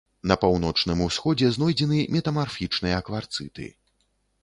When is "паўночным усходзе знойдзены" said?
0.45-2.01